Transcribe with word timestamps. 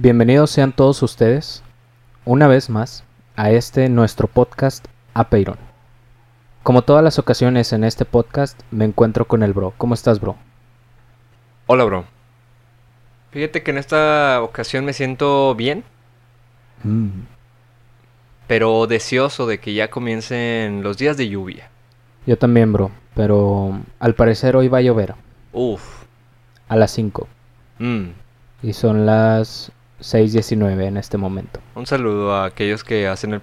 Bienvenidos 0.00 0.50
sean 0.52 0.70
todos 0.72 1.02
ustedes, 1.02 1.64
una 2.24 2.46
vez 2.46 2.70
más, 2.70 3.02
a 3.34 3.50
este 3.50 3.88
nuestro 3.88 4.28
podcast 4.28 4.86
Apeirón. 5.12 5.58
Como 6.62 6.82
todas 6.82 7.02
las 7.02 7.18
ocasiones 7.18 7.72
en 7.72 7.82
este 7.82 8.04
podcast, 8.04 8.60
me 8.70 8.84
encuentro 8.84 9.26
con 9.26 9.42
el 9.42 9.52
bro. 9.52 9.74
¿Cómo 9.76 9.94
estás, 9.94 10.20
bro? 10.20 10.36
Hola, 11.66 11.82
bro. 11.84 12.04
Fíjate 13.32 13.62
que 13.64 13.72
en 13.72 13.78
esta 13.78 14.40
ocasión 14.42 14.84
me 14.84 14.92
siento 14.92 15.54
bien, 15.54 15.82
Mm, 16.84 17.22
pero 18.46 18.86
deseoso 18.86 19.48
de 19.48 19.58
que 19.58 19.74
ya 19.74 19.90
comiencen 19.90 20.84
los 20.84 20.96
días 20.96 21.16
de 21.16 21.28
lluvia. 21.28 21.70
yo 22.24 22.38
también, 22.38 22.72
bro, 22.72 22.92
pero 23.16 23.80
al 23.98 24.14
parecer 24.14 24.54
hoy 24.54 24.68
va 24.68 24.78
a 24.78 24.82
llover 24.82 25.16
Uf. 25.52 26.04
a 26.68 26.76
las 26.76 26.92
5 26.92 27.26
Mm. 27.80 28.10
y 28.62 28.72
son 28.74 29.06
las 29.06 29.72
6.19 30.00 30.84
en 30.84 30.96
este 30.96 31.16
momento. 31.18 31.60
Un 31.74 31.86
saludo 31.86 32.34
a 32.34 32.44
aquellos 32.44 32.84
que 32.84 33.08
hacen 33.08 33.34
el 33.34 33.40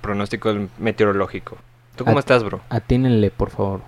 pronóstico 0.00 0.54
meteorológico. 0.78 1.56
¿Tú 1.96 2.04
cómo 2.04 2.18
estás, 2.18 2.42
bro? 2.44 2.60
Atínenle, 2.68 3.30
por 3.30 3.50
favor. 3.50 3.80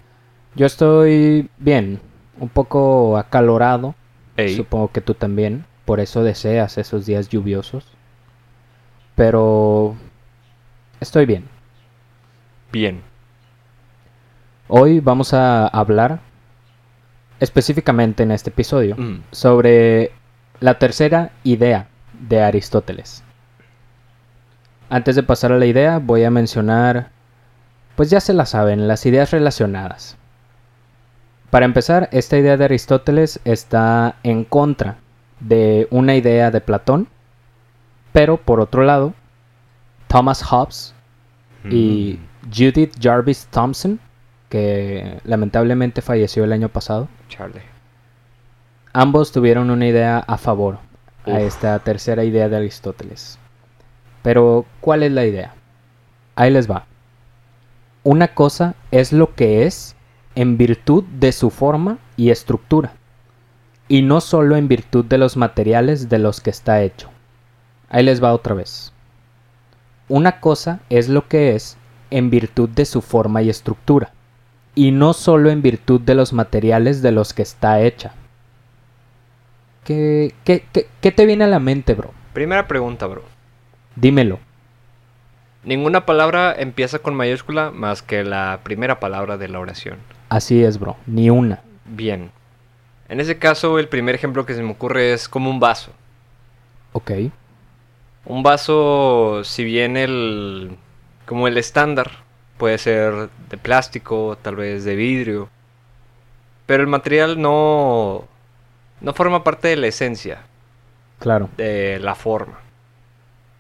Yo 0.55 0.65
estoy 0.67 1.51
bien, 1.59 2.01
un 2.39 2.49
poco 2.49 3.19
acalorado, 3.19 3.95
Ey. 4.37 4.57
supongo 4.57 4.93
que 4.93 5.01
tú 5.01 5.15
también, 5.15 5.65
por 5.85 6.01
eso 6.01 6.23
deseas 6.23 6.79
esos 6.79 7.05
días 7.07 7.29
lluviosos. 7.29 7.87
Pero 9.15 9.97
estoy 11.01 11.27
bien. 11.27 11.45
Bien. 12.73 13.03
Hoy 14.69 15.01
vamos 15.01 15.33
a 15.35 15.67
hablar 15.69 16.21
específicamente 17.41 18.23
en 18.23 18.31
este 18.31 18.51
episodio 18.51 18.97
Mm. 18.97 19.23
sobre 19.31 20.13
la 20.61 20.79
tercera 20.79 21.33
idea 21.45 21.89
de 22.21 22.43
Aristóteles. 22.43 23.23
Antes 24.89 25.17
de 25.17 25.23
pasar 25.23 25.53
a 25.53 25.59
la 25.59 25.67
idea, 25.67 25.99
voy 25.99 26.25
a 26.25 26.31
mencionar, 26.31 27.11
pues 27.97 28.11
ya 28.11 28.21
se 28.21 28.33
la 28.33 28.47
saben, 28.47 28.87
las 28.87 29.05
ideas 29.07 29.31
relacionadas. 29.31 30.17
Para 31.51 31.65
empezar, 31.67 32.09
esta 32.13 32.37
idea 32.37 32.57
de 32.57 32.65
Aristóteles 32.65 33.41
está 33.45 34.17
en 34.23 34.45
contra 34.45 34.99
de 35.41 35.89
una 35.91 36.15
idea 36.15 36.51
de 36.51 36.61
Platón, 36.61 37.09
pero 38.13 38.37
por 38.37 38.61
otro 38.61 38.83
lado, 38.83 39.15
Thomas 40.09 40.43
Hobbes 40.43 40.95
y 41.71 42.19
Mm. 42.21 42.51
Judith 42.55 42.93
Jarvis 43.01 43.47
Thompson, 43.47 43.99
que 44.49 45.21
lamentablemente 45.25 46.01
falleció 46.01 46.45
el 46.45 46.53
año 46.53 46.69
pasado, 46.69 47.09
Charlie. 47.29 47.63
ambos 48.93 49.33
tuvieron 49.33 49.71
una 49.71 49.87
idea 49.87 50.19
a 50.19 50.39
favor 50.39 50.79
a 51.27 51.41
esta 51.41 51.79
tercera 51.81 52.25
idea 52.25 52.49
de 52.49 52.57
Aristóteles. 52.57 53.39
Pero, 54.23 54.65
¿cuál 54.81 55.03
es 55.03 55.13
la 55.13 55.25
idea? 55.27 55.55
Ahí 56.35 56.51
les 56.51 56.71
va. 56.71 56.87
Una 58.03 58.29
cosa 58.29 58.75
es 58.91 59.13
lo 59.13 59.35
que 59.35 59.67
es 59.67 59.97
en 60.35 60.59
virtud 60.59 61.05
de 61.19 61.33
su 61.33 61.51
forma 61.51 61.99
y 62.17 62.31
estructura, 62.31 62.93
y 63.89 64.03
no 64.03 64.21
solo 64.21 64.57
en 64.57 64.69
virtud 64.69 65.05
de 65.05 65.19
los 65.19 65.37
materiales 65.37 66.09
de 66.09 66.19
los 66.19 66.41
que 66.41 66.51
está 66.51 66.83
hecho. 66.83 67.09
Ahí 67.89 68.05
les 68.05 68.23
va 68.23 68.35
otra 68.35 68.55
vez. 68.55 68.93
Una 70.09 70.41
cosa 70.41 70.81
es 70.89 71.09
lo 71.09 71.27
que 71.27 71.55
es 71.55 71.77
en 72.11 72.31
virtud 72.31 72.69
de 72.69 72.85
su 72.85 73.03
forma 73.03 73.43
y 73.43 73.51
estructura, 73.51 74.13
y 74.75 74.93
no 74.93 75.13
solo 75.13 75.51
en 75.51 75.63
virtud 75.63 76.01
de 76.01 76.15
los 76.15 76.33
materiales 76.33 77.03
de 77.03 77.13
los 77.13 77.33
que 77.35 77.43
está 77.43 77.81
hecha. 77.81 78.13
¿Qué, 79.87 80.35
qué, 80.45 80.65
qué- 80.73 80.89
qué 81.01 81.13
te 81.13 81.25
viene 81.25 81.45
a 81.45 81.49
la 81.49 81.61
mente, 81.61 81.95
bro? 81.95 82.13
Primera 82.35 82.69
pregunta, 82.69 83.07
bro. 83.07 83.23
Dímelo. 83.95 84.39
Ninguna 85.65 86.05
palabra 86.07 86.55
empieza 86.57 86.99
con 86.99 87.15
mayúscula 87.15 87.71
más 87.71 88.03
que 88.03 88.23
la 88.25 88.61
primera 88.63 89.01
palabra 89.01 89.39
de 89.39 89.49
la 89.49 89.59
oración. 89.59 89.99
Así 90.29 90.63
es, 90.63 90.79
bro. 90.79 90.97
Ni 91.07 91.31
una. 91.31 91.63
Bien. 91.87 92.31
En 93.09 93.21
ese 93.21 93.39
caso, 93.39 93.79
el 93.79 93.89
primer 93.89 94.15
ejemplo 94.15 94.45
que 94.45 94.55
se 94.55 94.63
me 94.63 94.73
ocurre 94.73 95.13
es 95.13 95.29
como 95.29 95.49
un 95.51 95.61
vaso. 95.61 95.93
Ok. 96.93 97.13
Un 98.25 98.43
vaso, 98.43 99.43
si 99.45 99.63
bien 99.65 99.97
el. 99.97 100.77
como 101.27 101.47
el 101.49 101.57
estándar, 101.59 102.11
puede 102.59 102.79
ser 102.79 103.29
de 103.49 103.57
plástico, 103.57 104.37
tal 104.43 104.57
vez 104.57 104.85
de 104.85 104.97
vidrio. 104.97 105.49
Pero 106.67 106.83
el 106.83 106.89
material 106.89 107.41
no. 107.41 108.25
No 109.01 109.13
forma 109.15 109.45
parte 109.45 109.69
de 109.69 109.77
la 109.77 109.87
esencia, 109.89 110.41
Claro. 111.19 111.49
de 111.57 111.99
la 112.01 112.15
forma. 112.15 112.59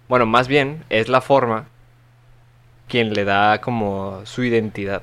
Bueno, 0.08 0.26
más 0.26 0.48
bien 0.48 0.84
es 0.88 1.08
la 1.08 1.20
forma 1.20 1.66
quien 2.88 3.12
le 3.14 3.24
da 3.24 3.60
como 3.60 4.20
su 4.24 4.44
identidad. 4.44 5.02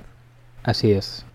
Así 0.64 0.92
es. 0.94 1.26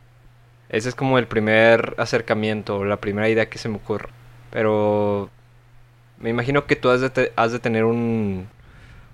Ese 0.70 0.88
es 0.90 0.94
como 0.94 1.18
el 1.18 1.26
primer 1.26 1.94
acercamiento, 1.98 2.84
la 2.84 2.96
primera 2.98 3.28
idea 3.28 3.48
que 3.48 3.58
se 3.58 3.68
me 3.68 3.76
ocurre. 3.76 4.08
Pero 4.50 5.30
me 6.18 6.30
imagino 6.30 6.66
que 6.66 6.76
tú 6.76 6.90
has 6.90 7.00
de, 7.00 7.10
te- 7.10 7.32
has 7.36 7.52
de 7.52 7.58
tener 7.58 7.84
un, 7.84 8.48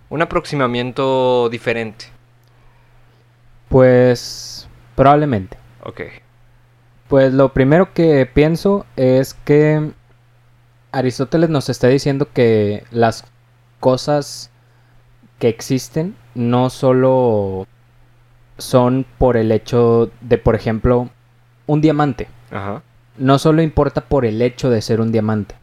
un 0.09 0.23
aproximamiento 0.23 1.49
diferente. 1.49 2.07
Pues 3.69 4.69
probablemente. 4.95 5.57
Ok. 5.83 6.03
Pues 7.09 7.33
lo 7.33 7.53
primero 7.53 7.93
que 7.93 8.27
pienso 8.27 8.87
es 8.97 9.35
que 9.35 9.91
Aristóteles 10.93 11.51
nos 11.51 11.69
está 11.69 11.89
diciendo 11.89 12.29
que 12.33 12.85
las 12.91 13.25
cosas 13.81 14.51
que 15.39 15.49
existen 15.49 16.17
no 16.35 16.71
solo 16.71 17.67
son 18.59 19.05
por 19.19 19.37
el 19.37 19.53
hecho 19.53 20.11
de, 20.21 20.39
por 20.39 20.55
ejemplo, 20.55 21.11
un 21.67 21.81
diamante. 21.81 22.29
Ajá. 22.51 22.83
No 23.19 23.39
solo 23.39 23.63
importa 23.63 24.01
por 24.03 24.25
el 24.25 24.41
hecho 24.43 24.71
de 24.71 24.81
ser 24.83 25.01
un 25.01 25.13
diamante, 25.13 25.55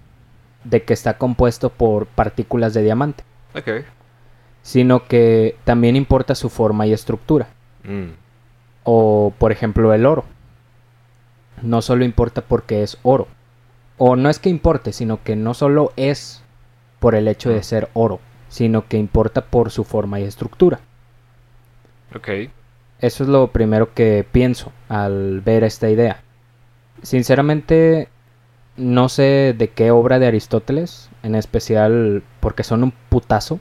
de 0.63 0.83
que 0.83 0.93
está 0.93 1.17
compuesto 1.17 1.69
por 1.69 2.05
partículas 2.05 2.73
de 2.73 2.83
diamante, 2.83 3.23
Ok. 3.55 3.83
sino 4.61 5.05
que 5.07 5.55
también 5.63 5.95
importa 5.95 6.35
su 6.35 6.49
forma 6.49 6.85
y 6.85 6.93
estructura. 6.93 7.47
Mm. 7.83 8.11
O, 8.83 9.33
por 9.37 9.51
ejemplo, 9.51 9.93
el 9.93 10.05
oro. 10.05 10.25
No 11.61 11.81
solo 11.81 12.05
importa 12.05 12.41
porque 12.41 12.83
es 12.83 12.97
oro. 13.03 13.27
O 13.97 14.15
no 14.15 14.29
es 14.29 14.39
que 14.39 14.49
importe, 14.49 14.93
sino 14.93 15.21
que 15.23 15.35
no 15.35 15.53
solo 15.53 15.93
es 15.95 16.43
por 16.99 17.15
el 17.15 17.27
hecho 17.27 17.49
de 17.49 17.59
Ah. 17.59 17.63
ser 17.63 17.89
oro, 17.93 18.19
sino 18.49 18.87
que 18.87 18.97
importa 18.97 19.45
por 19.45 19.71
su 19.71 19.83
forma 19.83 20.19
y 20.19 20.23
estructura. 20.23 20.79
Ok. 22.15 22.27
Eso 22.99 23.23
es 23.23 23.29
lo 23.29 23.47
primero 23.51 23.93
que 23.93 24.25
pienso 24.31 24.71
al 24.89 25.41
ver 25.41 25.63
esta 25.63 25.89
idea. 25.89 26.21
Sinceramente, 27.01 28.09
no 28.77 29.09
sé 29.09 29.55
de 29.57 29.69
qué 29.69 29.91
obra 29.91 30.19
de 30.19 30.27
Aristóteles, 30.27 31.09
en 31.23 31.35
especial 31.35 32.23
porque 32.39 32.63
son 32.63 32.83
un 32.83 32.93
putazo, 33.09 33.59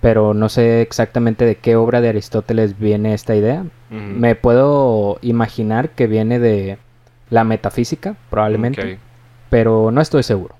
pero 0.00 0.32
no 0.34 0.48
sé 0.48 0.80
exactamente 0.82 1.44
de 1.44 1.56
qué 1.56 1.76
obra 1.76 2.00
de 2.00 2.08
Aristóteles 2.08 2.78
viene 2.78 3.14
esta 3.14 3.34
idea. 3.36 3.64
Me 3.90 4.34
puedo 4.34 5.18
imaginar 5.20 5.90
que 5.90 6.06
viene 6.06 6.38
de 6.38 6.78
la 7.32 7.44
metafísica, 7.44 8.14
probablemente, 8.28 8.98
pero 9.48 9.90
no 9.90 10.02
estoy 10.02 10.22
seguro. 10.22 10.54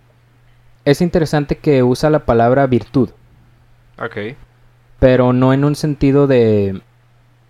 Es 0.87 1.03
interesante 1.03 1.59
que 1.59 1.83
usa 1.83 2.09
la 2.09 2.21
palabra 2.21 2.67
virtud, 2.67 3.11
Ok. 4.01 4.17
pero 4.99 5.35
no 5.35 5.53
en 5.53 5.65
un 5.65 5.75
sentido 5.77 6.27
de, 6.27 6.81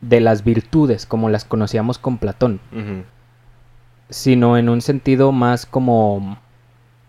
de 0.00 0.20
las 0.20 0.42
virtudes 0.42 1.06
como 1.06 1.30
las 1.30 1.44
conocíamos 1.44 1.98
con 1.98 2.18
Platón, 2.18 2.58
sino 4.10 4.56
en 4.58 4.68
un 4.68 4.80
sentido 4.82 5.30
más 5.30 5.66
como, 5.66 6.36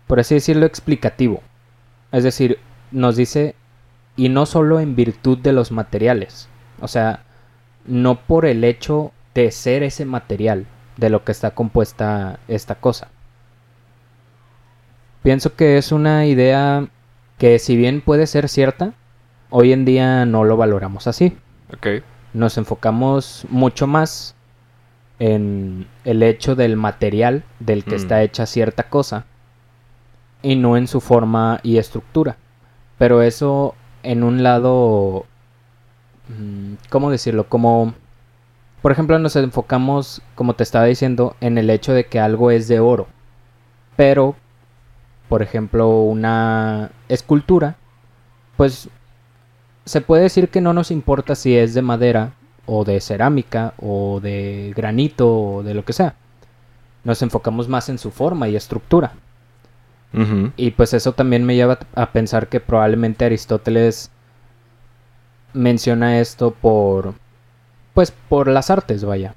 por 0.06 0.20
así 0.20 0.36
decirlo, 0.36 0.66
explicativo. 0.66 1.42
Es 2.12 2.22
decir, 2.22 2.60
nos 2.92 3.16
dice, 3.16 3.56
y 4.16 4.28
no 4.28 4.46
solo 4.46 4.78
en 4.78 4.94
virtud 4.94 5.38
de 5.38 5.52
los 5.52 5.72
materiales, 5.72 6.48
o 6.80 6.86
sea, 6.86 7.24
no 7.86 8.20
por 8.20 8.46
el 8.46 8.62
hecho 8.62 9.10
de 9.34 9.50
ser 9.50 9.82
ese 9.82 10.04
material 10.04 10.66
de 10.96 11.10
lo 11.10 11.24
que 11.24 11.32
está 11.32 11.52
compuesta 11.52 12.38
esta 12.48 12.76
cosa. 12.76 13.08
Pienso 15.22 15.54
que 15.56 15.78
es 15.78 15.92
una 15.92 16.26
idea 16.26 16.86
que 17.38 17.58
si 17.58 17.76
bien 17.76 18.00
puede 18.00 18.26
ser 18.26 18.48
cierta, 18.48 18.92
hoy 19.50 19.72
en 19.72 19.84
día 19.84 20.26
no 20.26 20.44
lo 20.44 20.56
valoramos 20.56 21.06
así 21.06 21.36
Ok. 21.72 22.02
nos 22.32 22.58
enfocamos 22.58 23.46
mucho 23.48 23.86
más 23.86 24.34
en 25.18 25.86
el 26.04 26.22
hecho 26.22 26.54
del 26.56 26.76
material 26.76 27.44
del 27.60 27.84
que 27.84 27.92
Mm. 27.92 27.98
está 27.98 28.22
hecha 28.22 28.46
cierta 28.46 28.84
cosa 28.88 29.24
y 30.42 30.56
no 30.56 30.76
en 30.76 30.88
su 30.88 31.00
forma 31.00 31.60
y 31.62 31.78
estructura. 31.78 32.36
Pero 32.98 33.22
eso 33.22 33.74
en 34.02 34.22
un 34.24 34.42
lado, 34.42 35.24
mm, 36.28 36.74
¿cómo 36.90 37.10
decirlo? 37.10 37.48
Como, 37.48 37.94
por 38.84 38.92
ejemplo, 38.92 39.18
nos 39.18 39.34
enfocamos, 39.34 40.20
como 40.34 40.56
te 40.56 40.62
estaba 40.62 40.84
diciendo, 40.84 41.36
en 41.40 41.56
el 41.56 41.70
hecho 41.70 41.94
de 41.94 42.04
que 42.04 42.20
algo 42.20 42.50
es 42.50 42.68
de 42.68 42.80
oro. 42.80 43.06
Pero, 43.96 44.36
por 45.30 45.40
ejemplo, 45.40 46.02
una 46.02 46.90
escultura 47.08 47.76
pues 48.58 48.90
se 49.86 50.02
puede 50.02 50.24
decir 50.24 50.50
que 50.50 50.60
no 50.60 50.74
nos 50.74 50.90
importa 50.90 51.34
si 51.34 51.56
es 51.56 51.72
de 51.72 51.80
madera 51.80 52.34
o 52.66 52.84
de 52.84 53.00
cerámica 53.00 53.72
o 53.80 54.20
de 54.20 54.74
granito 54.76 55.34
o 55.34 55.62
de 55.62 55.72
lo 55.72 55.86
que 55.86 55.94
sea. 55.94 56.16
Nos 57.04 57.22
enfocamos 57.22 57.70
más 57.70 57.88
en 57.88 57.96
su 57.96 58.10
forma 58.10 58.48
y 58.48 58.56
estructura. 58.56 59.12
Y 60.58 60.72
pues 60.72 60.92
eso 60.92 61.12
también 61.12 61.46
me 61.46 61.54
lleva 61.54 61.78
a 61.94 62.12
pensar 62.12 62.48
que 62.48 62.60
probablemente 62.60 63.24
Aristóteles 63.24 64.10
menciona 65.54 66.20
esto 66.20 66.50
por 66.50 67.14
pues 67.94 68.10
por 68.10 68.48
las 68.48 68.70
artes, 68.70 69.04
vaya, 69.04 69.34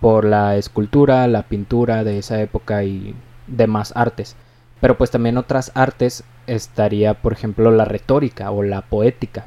por 0.00 0.24
la 0.24 0.56
escultura, 0.56 1.26
la 1.26 1.44
pintura 1.44 2.04
de 2.04 2.18
esa 2.18 2.40
época 2.40 2.84
y 2.84 3.14
demás 3.46 3.92
artes. 3.96 4.36
Pero 4.80 4.98
pues 4.98 5.10
también 5.10 5.38
otras 5.38 5.72
artes 5.74 6.24
estaría, 6.46 7.14
por 7.14 7.32
ejemplo, 7.32 7.70
la 7.70 7.86
retórica 7.86 8.50
o 8.50 8.62
la 8.62 8.82
poética. 8.82 9.46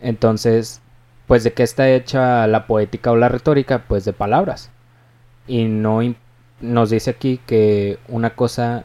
Entonces, 0.00 0.80
pues 1.26 1.44
de 1.44 1.52
qué 1.52 1.62
está 1.62 1.88
hecha 1.88 2.46
la 2.46 2.66
poética 2.66 3.12
o 3.12 3.16
la 3.16 3.28
retórica? 3.28 3.84
Pues 3.88 4.04
de 4.04 4.12
palabras. 4.12 4.70
Y 5.46 5.64
no 5.64 6.00
nos 6.60 6.90
dice 6.90 7.10
aquí 7.10 7.40
que 7.46 7.98
una 8.08 8.34
cosa 8.34 8.84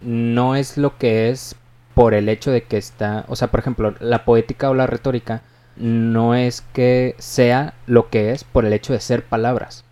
no 0.00 0.54
es 0.54 0.78
lo 0.78 0.96
que 0.98 1.30
es 1.30 1.56
por 1.94 2.14
el 2.14 2.28
hecho 2.28 2.50
de 2.50 2.62
que 2.62 2.76
está, 2.76 3.24
o 3.28 3.36
sea, 3.36 3.48
por 3.48 3.60
ejemplo, 3.60 3.94
la 4.00 4.24
poética 4.24 4.70
o 4.70 4.74
la 4.74 4.86
retórica 4.86 5.42
no 5.76 6.34
es 6.34 6.62
que 6.72 7.14
sea 7.18 7.74
lo 7.86 8.08
que 8.08 8.32
es 8.32 8.44
por 8.44 8.64
el 8.64 8.72
hecho 8.72 8.92
de 8.92 9.00
ser 9.00 9.24
palabras, 9.24 9.84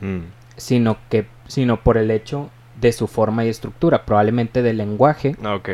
Mm. 0.00 0.20
sino 0.56 0.98
que 1.08 1.26
sino 1.48 1.82
por 1.82 1.96
el 1.98 2.10
hecho 2.10 2.50
de 2.80 2.92
su 2.92 3.06
forma 3.06 3.44
y 3.44 3.48
estructura, 3.48 4.04
probablemente 4.04 4.62
del 4.62 4.78
lenguaje 4.78 5.36
Ah, 5.44 5.54
Ok. 5.54 5.68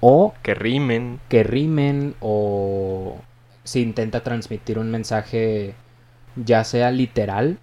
o 0.00 0.34
Que 0.42 0.54
rimen. 0.54 1.20
que 1.28 1.42
rimen 1.42 2.14
o 2.20 3.18
si 3.64 3.82
intenta 3.82 4.20
transmitir 4.22 4.78
un 4.78 4.90
mensaje 4.90 5.74
ya 6.36 6.64
sea 6.64 6.90
literal 6.90 7.58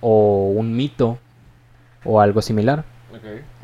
o 0.00 0.52
un 0.54 0.76
mito 0.76 1.18
o 2.04 2.20
algo 2.20 2.42
similar. 2.42 2.84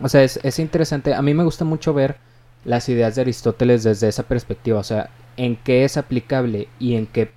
O 0.00 0.08
sea, 0.08 0.22
es, 0.22 0.40
es 0.42 0.58
interesante. 0.58 1.14
A 1.14 1.22
mí 1.22 1.34
me 1.34 1.44
gusta 1.44 1.64
mucho 1.64 1.92
ver 1.94 2.16
las 2.64 2.88
ideas 2.88 3.14
de 3.14 3.20
Aristóteles 3.22 3.84
desde 3.84 4.08
esa 4.08 4.22
perspectiva. 4.24 4.78
O 4.80 4.82
sea, 4.84 5.10
en 5.36 5.56
qué 5.56 5.84
es 5.84 5.96
aplicable 5.96 6.68
y 6.78 6.94
en 6.94 7.06
qué 7.06 7.30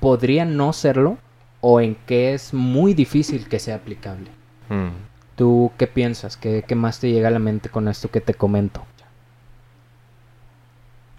podría 0.00 0.44
no 0.44 0.72
serlo 0.72 1.18
o 1.60 1.80
en 1.80 1.96
qué 2.06 2.34
es 2.34 2.52
muy 2.54 2.94
difícil 2.94 3.48
que 3.48 3.58
sea 3.58 3.76
aplicable. 3.76 4.30
Mm. 4.68 4.90
¿Tú 5.36 5.72
qué 5.78 5.86
piensas? 5.86 6.36
¿Qué, 6.36 6.64
qué 6.66 6.74
más 6.74 7.00
te 7.00 7.10
llega 7.10 7.28
a 7.28 7.32
la 7.32 7.38
mente 7.38 7.68
con 7.68 7.88
esto 7.88 8.10
que 8.10 8.20
te 8.20 8.34
comento? 8.34 8.84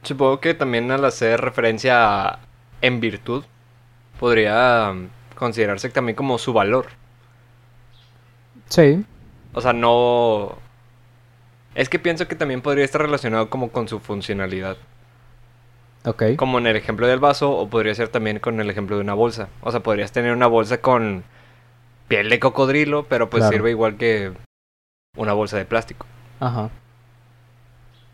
Supongo 0.03 0.41
que 0.41 0.53
también 0.53 0.91
al 0.91 1.05
hacer 1.05 1.39
referencia 1.39 2.27
a 2.29 2.39
en 2.81 2.99
virtud, 2.99 3.45
podría 4.19 4.93
mm, 4.93 5.09
considerarse 5.35 5.89
también 5.89 6.15
como 6.15 6.37
su 6.37 6.53
valor. 6.53 6.87
Sí, 8.67 9.05
O 9.53 9.61
sea, 9.61 9.73
no... 9.73 10.57
Es 11.75 11.89
que 11.89 11.99
pienso 11.99 12.27
que 12.27 12.35
también 12.35 12.61
podría 12.61 12.85
estar 12.85 13.01
relacionado 13.01 13.49
como 13.49 13.71
con 13.71 13.87
su 13.87 13.99
funcionalidad. 13.99 14.77
Ok. 16.05 16.23
Como 16.35 16.57
en 16.59 16.67
el 16.67 16.75
ejemplo 16.75 17.07
del 17.07 17.19
vaso, 17.19 17.51
o 17.57 17.69
podría 17.69 17.95
ser 17.95 18.07
también 18.09 18.39
con 18.39 18.59
el 18.59 18.69
ejemplo 18.69 18.95
de 18.97 19.01
una 19.01 19.13
bolsa. 19.13 19.49
O 19.61 19.71
sea, 19.71 19.81
podrías 19.81 20.11
tener 20.11 20.33
una 20.33 20.47
bolsa 20.47 20.79
con 20.79 21.23
piel 22.07 22.29
de 22.29 22.39
cocodrilo, 22.39 23.03
pero 23.07 23.29
pues 23.29 23.41
Claro. 23.41 23.53
sirve 23.53 23.69
igual 23.71 23.97
que 23.97 24.31
una 25.17 25.33
bolsa 25.33 25.57
de 25.57 25.65
plástico. 25.65 26.05
Ajá. 26.39 26.69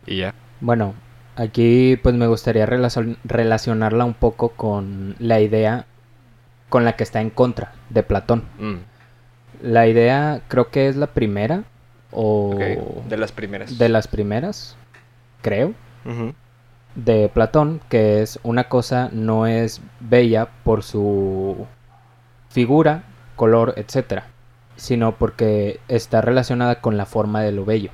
Y 0.06 0.18
ya. 0.18 0.34
Bueno, 0.62 0.94
aquí 1.36 1.98
pues 2.02 2.16
me 2.16 2.28
gustaría 2.28 2.66
relacion- 2.66 3.18
relacionarla 3.24 4.06
un 4.06 4.14
poco 4.14 4.50
con 4.50 5.16
la 5.20 5.40
idea 5.40 5.86
con 6.70 6.86
la 6.86 6.96
que 6.96 7.04
está 7.04 7.22
en 7.22 7.30
contra 7.30 7.74
de 7.90 8.04
Platón. 8.04 8.44
Mm, 8.60 8.76
La 9.62 9.88
idea 9.88 10.42
creo 10.48 10.70
que 10.70 10.88
es 10.88 10.96
la 10.96 11.08
primera 11.08 11.64
o. 12.12 12.56
De 13.10 13.18
las 13.18 13.32
primeras. 13.34 13.78
de 13.78 13.90
las 13.90 14.08
primeras, 14.08 14.78
creo, 15.42 15.74
Ujú. 16.06 16.34
De 16.96 17.30
Platón, 17.30 17.82
que 17.90 18.22
es 18.22 18.40
una 18.44 18.66
cosa 18.66 19.10
no 19.12 19.48
es 19.48 19.82
bella 20.00 20.50
por 20.64 20.84
su 20.84 21.68
figura, 22.50 23.04
color, 23.36 23.74
etcétera, 23.78 24.28
sino 24.76 25.16
porque 25.16 25.80
está 25.88 26.22
relacionada 26.22 26.82
con 26.82 26.98
la 26.98 27.06
forma 27.06 27.42
de 27.42 27.52
lo 27.52 27.66
bello. 27.66 27.92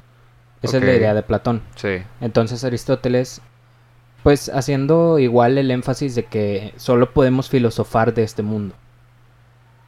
Esa 0.62 0.78
es 0.78 0.84
la 0.84 0.96
idea 0.96 1.14
de 1.14 1.22
Platón. 1.22 1.62
Sí. 1.76 2.02
Entonces 2.22 2.64
Aristóteles, 2.64 3.42
pues 4.24 4.50
haciendo 4.50 5.20
igual 5.20 5.58
el 5.60 5.70
énfasis 5.70 6.16
de 6.16 6.26
que 6.26 6.74
solo 6.78 7.14
podemos 7.14 7.50
filosofar 7.50 8.14
de 8.14 8.24
este 8.24 8.42
mundo. 8.42 8.74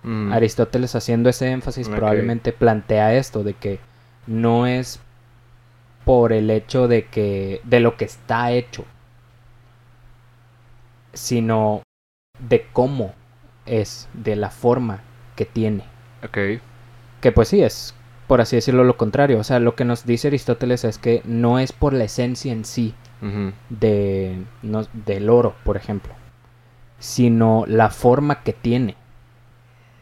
Mm, 0.04 0.32
Aristóteles 0.32 0.96
haciendo 0.96 1.30
ese 1.30 1.50
énfasis 1.50 1.90
probablemente 1.90 2.54
plantea 2.54 3.16
esto 3.16 3.44
de 3.44 3.56
que 3.56 3.80
no 4.28 4.68
es 4.68 5.00
por 6.06 6.32
el 6.32 6.50
hecho 6.52 6.88
de 6.88 7.06
que 7.06 7.62
de 7.64 7.80
lo 7.80 7.98
que 7.98 8.06
está 8.06 8.52
hecho, 8.52 8.86
sino 11.18 11.82
de 12.40 12.66
cómo 12.74 13.14
es, 13.66 14.08
de 14.14 14.36
la 14.36 14.50
forma 14.50 15.02
que 15.36 15.46
tiene. 15.46 15.84
Ok. 16.24 16.38
Que 17.22 17.32
pues 17.32 17.48
sí 17.50 17.62
es, 17.62 17.96
por 18.28 18.42
así 18.42 18.56
decirlo, 18.56 18.84
lo 18.84 18.98
contrario. 18.98 19.40
O 19.40 19.44
sea, 19.44 19.60
lo 19.60 19.76
que 19.76 19.86
nos 19.86 20.06
dice 20.06 20.28
Aristóteles 20.30 20.84
es 20.84 20.98
que 20.98 21.22
no 21.26 21.60
es 21.60 21.72
por 21.74 21.94
la 21.94 22.04
esencia 22.06 22.52
en 22.54 22.64
sí, 22.66 22.94
de, 23.70 24.44
no- 24.62 24.86
del 24.94 25.30
oro, 25.30 25.56
por 25.64 25.76
ejemplo, 25.78 26.14
sino 27.00 27.64
la 27.68 27.90
forma 27.90 28.44
que 28.44 28.54
tiene. 28.54 28.96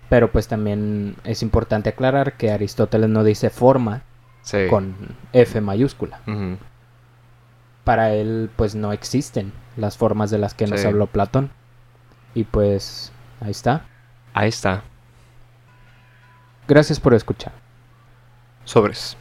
Pero 0.09 0.31
pues 0.31 0.47
también 0.47 1.15
es 1.23 1.41
importante 1.41 1.89
aclarar 1.89 2.33
que 2.38 2.51
Aristóteles 2.51 3.09
no 3.09 3.23
dice 3.23 3.50
forma 3.50 4.03
Sí. 4.41 4.68
con 4.69 4.95
F 5.33 5.59
mayúscula. 5.61 6.19
Ujú. 6.27 6.57
Para 7.85 8.11
él 8.11 8.49
pues 8.57 8.75
no 8.75 8.91
existen 8.91 9.53
las 9.77 9.95
formas 9.97 10.29
de 10.31 10.37
las 10.39 10.53
que 10.53 10.67
nos 10.67 10.81
Sí. 10.81 10.87
habló 10.87 11.07
Platón. 11.07 11.51
Y 12.33 12.43
pues 12.43 13.13
ahí 13.39 13.51
está. 13.51 13.85
Ahí 14.33 14.49
está. 14.49 14.83
Gracias 16.67 16.99
por 16.99 17.13
escuchar. 17.13 17.53
Sobres. 18.65 19.15